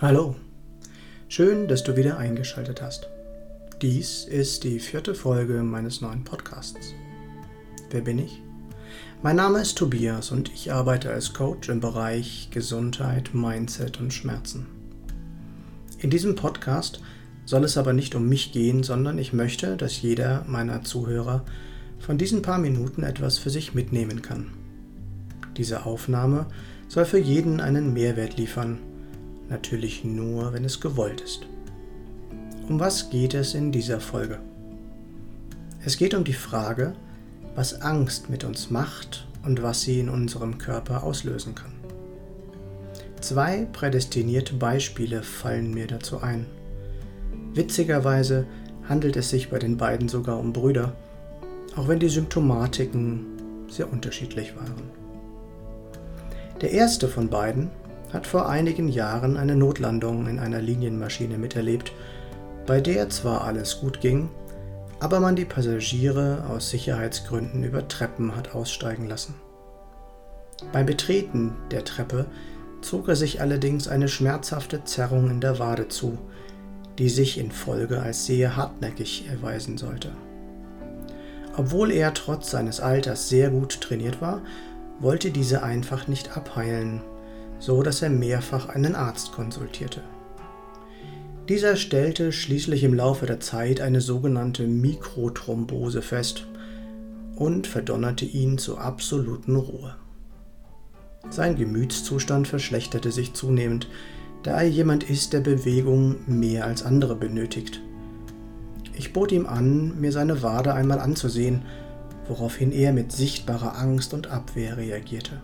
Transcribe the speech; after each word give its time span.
Hallo, 0.00 0.34
schön, 1.28 1.68
dass 1.68 1.84
du 1.84 1.94
wieder 1.96 2.18
eingeschaltet 2.18 2.82
hast. 2.82 3.08
Dies 3.80 4.24
ist 4.24 4.64
die 4.64 4.80
vierte 4.80 5.14
Folge 5.14 5.62
meines 5.62 6.00
neuen 6.00 6.24
Podcasts. 6.24 6.92
Wer 7.90 8.00
bin 8.00 8.18
ich? 8.18 8.42
Mein 9.22 9.36
Name 9.36 9.60
ist 9.60 9.78
Tobias 9.78 10.32
und 10.32 10.52
ich 10.52 10.72
arbeite 10.72 11.12
als 11.12 11.32
Coach 11.32 11.68
im 11.68 11.78
Bereich 11.78 12.48
Gesundheit, 12.50 13.34
Mindset 13.34 14.00
und 14.00 14.12
Schmerzen. 14.12 14.66
In 16.00 16.10
diesem 16.10 16.34
Podcast 16.34 17.00
soll 17.44 17.62
es 17.62 17.78
aber 17.78 17.92
nicht 17.92 18.16
um 18.16 18.28
mich 18.28 18.50
gehen, 18.50 18.82
sondern 18.82 19.16
ich 19.16 19.32
möchte, 19.32 19.76
dass 19.76 20.02
jeder 20.02 20.44
meiner 20.48 20.82
Zuhörer 20.82 21.44
von 22.00 22.18
diesen 22.18 22.42
paar 22.42 22.58
Minuten 22.58 23.04
etwas 23.04 23.38
für 23.38 23.50
sich 23.50 23.74
mitnehmen 23.74 24.22
kann. 24.22 24.48
Diese 25.56 25.86
Aufnahme 25.86 26.46
soll 26.88 27.04
für 27.04 27.18
jeden 27.18 27.60
einen 27.60 27.92
Mehrwert 27.92 28.36
liefern 28.36 28.80
natürlich 29.48 30.04
nur, 30.04 30.52
wenn 30.52 30.64
es 30.64 30.80
gewollt 30.80 31.20
ist. 31.20 31.46
Um 32.68 32.80
was 32.80 33.10
geht 33.10 33.34
es 33.34 33.54
in 33.54 33.72
dieser 33.72 34.00
Folge? 34.00 34.38
Es 35.84 35.98
geht 35.98 36.14
um 36.14 36.24
die 36.24 36.32
Frage, 36.32 36.94
was 37.54 37.82
Angst 37.82 38.30
mit 38.30 38.42
uns 38.44 38.70
macht 38.70 39.26
und 39.44 39.62
was 39.62 39.82
sie 39.82 40.00
in 40.00 40.08
unserem 40.08 40.58
Körper 40.58 41.04
auslösen 41.04 41.54
kann. 41.54 41.72
Zwei 43.20 43.66
prädestinierte 43.72 44.54
Beispiele 44.54 45.22
fallen 45.22 45.72
mir 45.72 45.86
dazu 45.86 46.20
ein. 46.20 46.46
Witzigerweise 47.54 48.46
handelt 48.88 49.16
es 49.16 49.30
sich 49.30 49.50
bei 49.50 49.58
den 49.58 49.76
beiden 49.76 50.08
sogar 50.08 50.38
um 50.38 50.52
Brüder, 50.52 50.94
auch 51.76 51.88
wenn 51.88 52.00
die 52.00 52.08
Symptomatiken 52.08 53.26
sehr 53.68 53.92
unterschiedlich 53.92 54.56
waren. 54.56 54.90
Der 56.60 56.70
erste 56.70 57.08
von 57.08 57.28
beiden 57.28 57.70
hat 58.12 58.26
vor 58.26 58.48
einigen 58.48 58.88
Jahren 58.88 59.36
eine 59.36 59.56
Notlandung 59.56 60.26
in 60.26 60.38
einer 60.38 60.60
Linienmaschine 60.60 61.38
miterlebt, 61.38 61.92
bei 62.66 62.80
der 62.80 63.08
zwar 63.10 63.44
alles 63.44 63.80
gut 63.80 64.00
ging, 64.00 64.30
aber 65.00 65.20
man 65.20 65.36
die 65.36 65.44
Passagiere 65.44 66.44
aus 66.48 66.70
Sicherheitsgründen 66.70 67.64
über 67.64 67.88
Treppen 67.88 68.36
hat 68.36 68.54
aussteigen 68.54 69.06
lassen. 69.06 69.34
Beim 70.72 70.86
Betreten 70.86 71.52
der 71.70 71.84
Treppe 71.84 72.26
zog 72.80 73.08
er 73.08 73.16
sich 73.16 73.40
allerdings 73.40 73.88
eine 73.88 74.08
schmerzhafte 74.08 74.84
Zerrung 74.84 75.30
in 75.30 75.40
der 75.40 75.58
Wade 75.58 75.88
zu, 75.88 76.18
die 76.98 77.08
sich 77.08 77.38
in 77.38 77.50
Folge 77.50 78.00
als 78.00 78.26
sehr 78.26 78.56
hartnäckig 78.56 79.26
erweisen 79.28 79.78
sollte. 79.78 80.10
Obwohl 81.56 81.90
er 81.90 82.14
trotz 82.14 82.50
seines 82.50 82.80
Alters 82.80 83.28
sehr 83.28 83.50
gut 83.50 83.80
trainiert 83.80 84.20
war, 84.20 84.42
wollte 85.00 85.30
diese 85.30 85.62
einfach 85.62 86.08
nicht 86.08 86.36
abheilen 86.36 87.02
so 87.64 87.82
dass 87.82 88.02
er 88.02 88.10
mehrfach 88.10 88.68
einen 88.68 88.94
Arzt 88.94 89.32
konsultierte. 89.32 90.02
Dieser 91.48 91.76
stellte 91.76 92.30
schließlich 92.30 92.84
im 92.84 92.92
Laufe 92.92 93.24
der 93.24 93.40
Zeit 93.40 93.80
eine 93.80 94.02
sogenannte 94.02 94.66
Mikrothrombose 94.66 96.02
fest 96.02 96.46
und 97.36 97.66
verdonnerte 97.66 98.26
ihn 98.26 98.58
zur 98.58 98.82
absoluten 98.82 99.56
Ruhe. 99.56 99.96
Sein 101.30 101.56
Gemütszustand 101.56 102.46
verschlechterte 102.48 103.10
sich 103.10 103.32
zunehmend, 103.32 103.88
da 104.42 104.60
er 104.60 104.68
jemand 104.68 105.08
ist, 105.08 105.32
der 105.32 105.40
Bewegung 105.40 106.16
mehr 106.26 106.66
als 106.66 106.82
andere 106.82 107.16
benötigt. 107.16 107.80
Ich 108.94 109.14
bot 109.14 109.32
ihm 109.32 109.46
an, 109.46 109.98
mir 109.98 110.12
seine 110.12 110.42
Wade 110.42 110.74
einmal 110.74 111.00
anzusehen, 111.00 111.62
woraufhin 112.28 112.72
er 112.72 112.92
mit 112.92 113.10
sichtbarer 113.10 113.78
Angst 113.78 114.12
und 114.12 114.26
Abwehr 114.26 114.76
reagierte. 114.76 115.40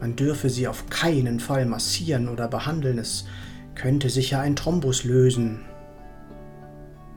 Man 0.00 0.16
dürfe 0.16 0.48
sie 0.48 0.66
auf 0.66 0.88
keinen 0.88 1.40
Fall 1.40 1.66
massieren 1.66 2.28
oder 2.28 2.48
behandeln, 2.48 2.98
es 2.98 3.26
könnte 3.74 4.08
sicher 4.08 4.40
ein 4.40 4.56
Thrombus 4.56 5.04
lösen. 5.04 5.60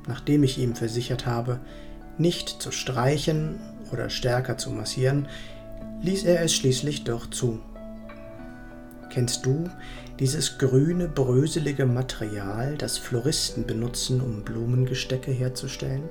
Nachdem 0.08 0.44
ich 0.44 0.58
ihm 0.58 0.76
versichert 0.76 1.26
habe, 1.26 1.60
nicht 2.18 2.50
zu 2.50 2.72
streichen 2.72 3.60
oder 3.92 4.10
stärker 4.10 4.58
zu 4.58 4.70
massieren, 4.70 5.28
ließ 6.02 6.26
er 6.26 6.42
es 6.42 6.54
schließlich 6.54 7.06
doch 7.06 7.30
zu. 7.30 7.60
Kennst 9.10 9.46
du 9.46 9.70
dieses 10.20 10.58
grüne, 10.58 11.08
bröselige 11.08 11.86
Material, 11.86 12.76
das 12.78 12.98
Floristen 12.98 13.66
benutzen, 13.66 14.22
um 14.22 14.44
Blumengestecke 14.44 15.32
herzustellen? 15.32 16.10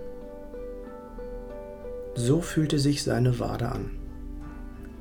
So 2.14 2.40
fühlte 2.40 2.78
sich 2.78 3.02
seine 3.02 3.38
Wade 3.38 3.70
an. 3.70 4.01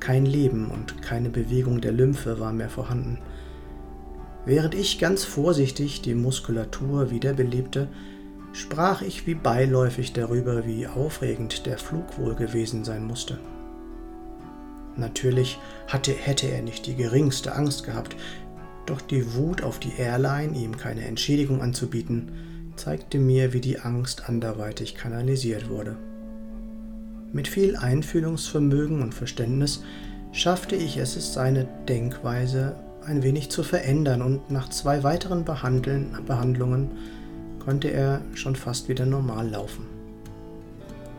Kein 0.02 0.26
Leben 0.26 0.68
und 0.68 1.00
keine 1.00 1.30
Bewegung 1.30 1.80
der 1.80 1.92
Lymphe 1.92 2.40
war 2.40 2.52
mehr 2.52 2.68
vorhanden. 2.68 3.18
Während 4.44 4.74
ich 4.74 4.98
ganz 4.98 5.22
vorsichtig 5.22 6.02
die 6.02 6.16
Muskulatur 6.16 7.12
wiederbelebte, 7.12 7.86
sprach 8.52 9.02
ich 9.02 9.28
wie 9.28 9.36
beiläufig 9.36 10.12
darüber, 10.12 10.66
wie 10.66 10.88
aufregend 10.88 11.66
der 11.66 11.78
Flug 11.78 12.18
wohl 12.18 12.34
gewesen 12.34 12.82
sein 12.82 13.06
musste. 13.06 13.38
Natürlich 14.96 15.60
hatte, 15.86 16.10
hätte 16.10 16.48
er 16.48 16.62
nicht 16.62 16.88
die 16.88 16.96
geringste 16.96 17.54
Angst 17.54 17.84
gehabt, 17.84 18.16
doch 18.86 19.00
die 19.00 19.36
Wut 19.36 19.62
auf 19.62 19.78
die 19.78 19.92
Airline, 19.96 20.58
ihm 20.58 20.76
keine 20.76 21.02
Entschädigung 21.02 21.62
anzubieten, 21.62 22.72
zeigte 22.74 23.20
mir, 23.20 23.52
wie 23.52 23.60
die 23.60 23.78
Angst 23.78 24.28
anderweitig 24.28 24.96
kanalisiert 24.96 25.70
wurde. 25.70 25.96
Mit 27.32 27.48
viel 27.48 27.76
Einfühlungsvermögen 27.76 29.00
und 29.00 29.14
Verständnis 29.14 29.82
schaffte 30.32 30.76
ich 30.76 30.98
es, 30.98 31.32
seine 31.32 31.66
Denkweise 31.88 32.76
ein 33.06 33.22
wenig 33.22 33.50
zu 33.50 33.62
verändern 33.62 34.20
und 34.20 34.50
nach 34.50 34.68
zwei 34.68 35.02
weiteren 35.02 35.44
Behandeln, 35.44 36.14
Behandlungen 36.26 36.90
konnte 37.58 37.88
er 37.88 38.20
schon 38.34 38.54
fast 38.54 38.90
wieder 38.90 39.06
normal 39.06 39.48
laufen. 39.48 39.86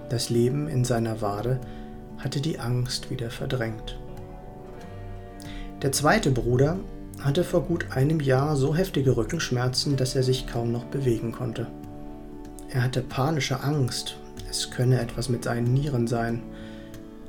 Das 0.09 0.29
Leben 0.29 0.67
in 0.67 0.85
seiner 0.85 1.21
Wade 1.21 1.59
hatte 2.19 2.41
die 2.41 2.59
Angst 2.59 3.09
wieder 3.09 3.31
verdrängt. 3.31 3.99
Der 5.81 5.91
zweite 5.91 6.29
Bruder 6.29 6.77
hatte 7.21 7.43
vor 7.43 7.63
gut 7.63 7.87
einem 7.91 8.19
Jahr 8.19 8.55
so 8.55 8.75
heftige 8.75 9.17
Rückenschmerzen, 9.17 9.95
dass 9.95 10.15
er 10.15 10.23
sich 10.23 10.45
kaum 10.45 10.71
noch 10.71 10.85
bewegen 10.85 11.31
konnte. 11.31 11.67
Er 12.69 12.83
hatte 12.83 13.01
panische 13.01 13.61
Angst 13.61 14.17
es 14.53 14.71
könne 14.71 15.01
etwas 15.01 15.29
mit 15.29 15.43
seinen 15.43 15.73
Nieren 15.73 16.07
sein. 16.07 16.43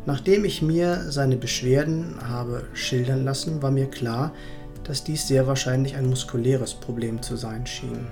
Nachdem 0.06 0.44
ich 0.44 0.60
mir 0.60 1.10
seine 1.10 1.36
Beschwerden 1.36 2.16
habe 2.28 2.64
schildern 2.74 3.24
lassen, 3.24 3.62
war 3.62 3.70
mir 3.70 3.86
klar, 3.86 4.32
dass 4.84 5.02
dies 5.02 5.26
sehr 5.26 5.46
wahrscheinlich 5.46 5.96
ein 5.96 6.08
muskuläres 6.08 6.74
Problem 6.74 7.22
zu 7.22 7.36
sein 7.36 7.66
schien. 7.66 8.06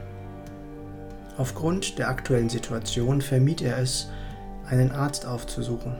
Aufgrund 1.36 1.98
der 1.98 2.08
aktuellen 2.08 2.48
Situation 2.48 3.20
vermied 3.20 3.60
er 3.60 3.78
es, 3.78 4.08
einen 4.66 4.90
Arzt 4.90 5.26
aufzusuchen. 5.26 5.94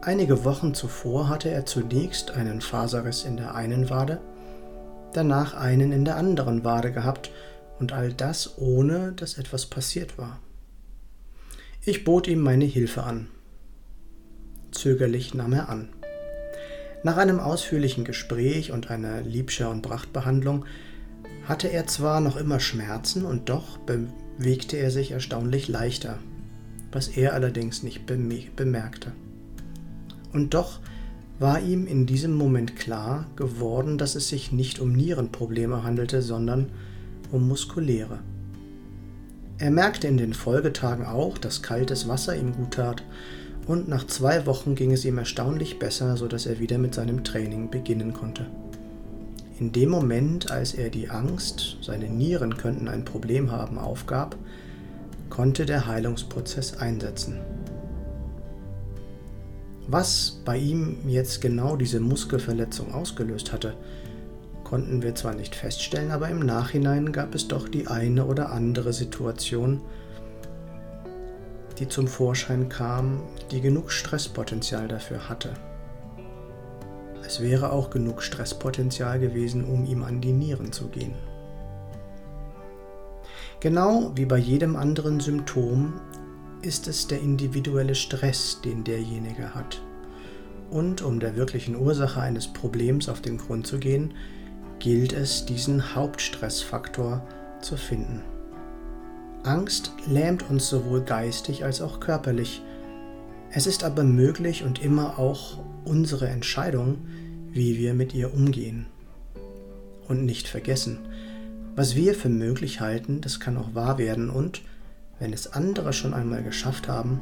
Einige 0.00 0.44
Wochen 0.44 0.74
zuvor 0.74 1.28
hatte 1.28 1.50
er 1.50 1.66
zunächst 1.66 2.32
einen 2.32 2.60
Faserriss 2.60 3.24
in 3.24 3.36
der 3.36 3.54
einen 3.54 3.90
Wade, 3.90 4.20
danach 5.12 5.54
einen 5.54 5.92
in 5.92 6.04
der 6.04 6.16
anderen 6.16 6.64
Wade 6.64 6.92
gehabt 6.92 7.30
und 7.78 7.92
all 7.92 8.12
das 8.12 8.58
ohne, 8.58 9.12
dass 9.12 9.38
etwas 9.38 9.66
passiert 9.66 10.18
war. 10.18 10.40
Ich 11.88 12.04
bot 12.04 12.28
ihm 12.28 12.40
meine 12.40 12.66
Hilfe 12.66 13.04
an. 13.04 13.28
Zögerlich 14.72 15.32
nahm 15.32 15.54
er 15.54 15.70
an. 15.70 15.88
Nach 17.02 17.16
einem 17.16 17.40
ausführlichen 17.40 18.04
Gespräch 18.04 18.72
und 18.72 18.90
einer 18.90 19.22
Liebscher- 19.22 19.70
und 19.70 19.80
Prachtbehandlung 19.80 20.66
hatte 21.46 21.72
er 21.72 21.86
zwar 21.86 22.20
noch 22.20 22.36
immer 22.36 22.60
Schmerzen 22.60 23.24
und 23.24 23.48
doch 23.48 23.78
bewegte 23.78 24.76
er 24.76 24.90
sich 24.90 25.12
erstaunlich 25.12 25.68
leichter, 25.68 26.18
was 26.92 27.08
er 27.08 27.32
allerdings 27.32 27.82
nicht 27.82 28.04
bemerkte. 28.04 29.12
Und 30.34 30.52
doch 30.52 30.80
war 31.38 31.58
ihm 31.62 31.86
in 31.86 32.04
diesem 32.04 32.34
Moment 32.34 32.76
klar 32.76 33.30
geworden, 33.34 33.96
dass 33.96 34.14
es 34.14 34.28
sich 34.28 34.52
nicht 34.52 34.78
um 34.78 34.92
Nierenprobleme 34.92 35.84
handelte, 35.84 36.20
sondern 36.20 36.66
um 37.32 37.48
muskuläre. 37.48 38.18
Er 39.58 39.72
merkte 39.72 40.06
in 40.06 40.16
den 40.16 40.34
Folgetagen 40.34 41.04
auch, 41.04 41.36
dass 41.36 41.62
kaltes 41.62 42.06
Wasser 42.06 42.36
ihm 42.36 42.54
gut 42.54 42.74
tat, 42.74 43.02
und 43.66 43.88
nach 43.88 44.06
zwei 44.06 44.46
Wochen 44.46 44.74
ging 44.74 44.92
es 44.92 45.04
ihm 45.04 45.18
erstaunlich 45.18 45.78
besser, 45.78 46.16
sodass 46.16 46.46
er 46.46 46.58
wieder 46.58 46.78
mit 46.78 46.94
seinem 46.94 47.22
Training 47.22 47.68
beginnen 47.68 48.14
konnte. 48.14 48.46
In 49.58 49.72
dem 49.72 49.90
Moment, 49.90 50.50
als 50.50 50.72
er 50.72 50.88
die 50.88 51.10
Angst, 51.10 51.76
seine 51.82 52.08
Nieren 52.08 52.56
könnten 52.56 52.88
ein 52.88 53.04
Problem 53.04 53.50
haben, 53.50 53.76
aufgab, 53.76 54.36
konnte 55.28 55.66
der 55.66 55.86
Heilungsprozess 55.86 56.76
einsetzen. 56.76 57.40
Was 59.88 60.40
bei 60.44 60.56
ihm 60.56 60.98
jetzt 61.08 61.40
genau 61.40 61.76
diese 61.76 61.98
Muskelverletzung 61.98 62.94
ausgelöst 62.94 63.52
hatte, 63.52 63.74
konnten 64.68 65.02
wir 65.02 65.14
zwar 65.14 65.34
nicht 65.34 65.54
feststellen, 65.54 66.10
aber 66.10 66.28
im 66.28 66.40
Nachhinein 66.40 67.10
gab 67.10 67.34
es 67.34 67.48
doch 67.48 67.68
die 67.68 67.86
eine 67.86 68.26
oder 68.26 68.52
andere 68.52 68.92
Situation, 68.92 69.80
die 71.78 71.88
zum 71.88 72.06
Vorschein 72.06 72.68
kam, 72.68 73.22
die 73.50 73.62
genug 73.62 73.90
Stresspotenzial 73.90 74.86
dafür 74.86 75.28
hatte. 75.28 75.54
es 77.24 77.40
wäre 77.40 77.72
auch 77.72 77.90
genug 77.90 78.22
Stresspotenzial 78.22 79.18
gewesen, 79.18 79.64
um 79.64 79.84
ihm 79.84 80.02
an 80.02 80.20
die 80.20 80.32
Nieren 80.32 80.72
zu 80.72 80.88
gehen. 80.88 81.14
Genau 83.60 84.12
wie 84.14 84.24
bei 84.24 84.38
jedem 84.38 84.76
anderen 84.76 85.20
Symptom 85.20 85.94
ist 86.62 86.88
es 86.88 87.06
der 87.06 87.20
individuelle 87.20 87.94
Stress, 87.94 88.60
den 88.62 88.84
derjenige 88.84 89.54
hat. 89.54 89.82
Und 90.70 91.02
um 91.02 91.20
der 91.20 91.36
wirklichen 91.36 91.74
Ursache 91.74 92.20
eines 92.20 92.48
Problems 92.48 93.08
auf 93.08 93.20
den 93.20 93.38
Grund 93.38 93.66
zu 93.66 93.78
gehen, 93.78 94.14
gilt 94.78 95.12
es, 95.12 95.44
diesen 95.46 95.94
Hauptstressfaktor 95.94 97.26
zu 97.60 97.76
finden. 97.76 98.22
Angst 99.42 99.92
lähmt 100.06 100.48
uns 100.50 100.68
sowohl 100.68 101.02
geistig 101.02 101.64
als 101.64 101.80
auch 101.80 102.00
körperlich. 102.00 102.62
Es 103.50 103.66
ist 103.66 103.84
aber 103.84 104.04
möglich 104.04 104.64
und 104.64 104.82
immer 104.82 105.18
auch 105.18 105.58
unsere 105.84 106.28
Entscheidung, 106.28 106.98
wie 107.50 107.78
wir 107.78 107.94
mit 107.94 108.14
ihr 108.14 108.34
umgehen. 108.34 108.86
Und 110.06 110.24
nicht 110.24 110.48
vergessen, 110.48 110.98
was 111.76 111.94
wir 111.94 112.14
für 112.14 112.28
möglich 112.28 112.80
halten, 112.80 113.20
das 113.20 113.40
kann 113.40 113.56
auch 113.56 113.74
wahr 113.74 113.98
werden 113.98 114.30
und, 114.30 114.62
wenn 115.18 115.32
es 115.32 115.52
andere 115.52 115.92
schon 115.92 116.14
einmal 116.14 116.42
geschafft 116.42 116.88
haben, 116.88 117.20